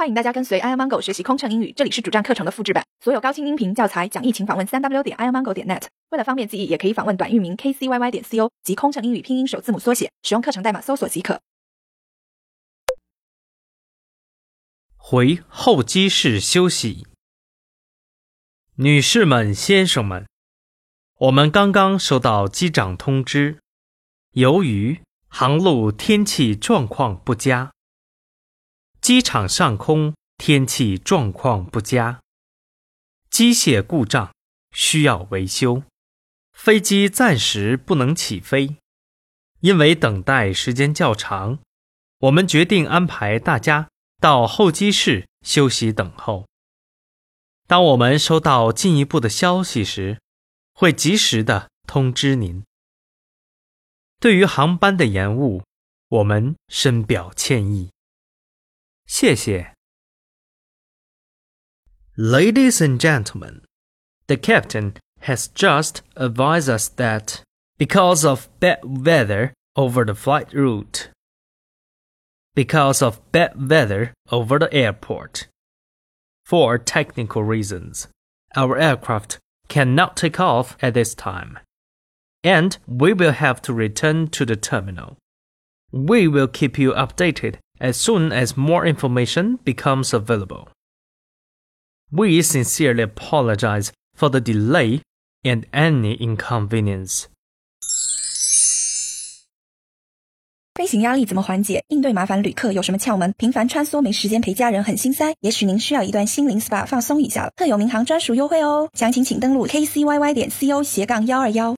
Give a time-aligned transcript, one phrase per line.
[0.00, 5.82] 欢迎大家跟随 i amango 学习空乘英语，这里是主站课程的复制版，所有高清音频教材讲义，请访问三 w 点 i amango 点 net。
[6.08, 11.42] 为了方便记忆，也可以访问短域名 kcyy 点 co 及空乘英语拼音首字母缩写，使用课程代码搜索即可。
[14.96, 17.06] 回候机室休息。
[18.76, 20.26] 女士们、先生们，
[21.18, 23.58] 我们刚刚收到机长通知，
[24.30, 27.72] 由于航路天气状况不佳。
[29.10, 32.20] 机场上空天气状况不佳，
[33.28, 34.32] 机械故障
[34.70, 35.82] 需要维修，
[36.52, 38.76] 飞机暂时不能起飞。
[39.62, 41.58] 因为等待时间较长，
[42.18, 43.88] 我们决定安排大家
[44.20, 46.46] 到候机室休息等候。
[47.66, 50.20] 当我们收到进一步的消息时，
[50.72, 52.62] 会及时的通知您。
[54.20, 55.64] 对于航班的延误，
[56.06, 57.90] 我们深表歉意。
[59.10, 59.74] 谢谢。
[62.16, 63.62] Ladies and gentlemen,
[64.28, 67.42] the captain has just advised us that
[67.76, 71.10] because of bad weather over the flight route,
[72.54, 75.48] because of bad weather over the airport,
[76.44, 78.06] for technical reasons,
[78.54, 81.58] our aircraft cannot take off at this time,
[82.44, 85.18] and we will have to return to the terminal.
[85.90, 90.67] We will keep you updated as soon as more information becomes available.
[92.11, 95.01] We sincerely apologize for the delay
[95.43, 97.25] and any inconvenience.
[100.75, 101.83] 飞行压力怎么缓解？
[101.87, 103.33] 应对麻烦旅客有什么窍门？
[103.37, 107.51] 频繁穿梭没时间陪家人很心塞，也许您需要一段心灵 SPA 放松一下了。
[107.55, 111.75] 特有民航专属优惠哦，详情请登录 kcyy 点 co 斜杠幺二幺。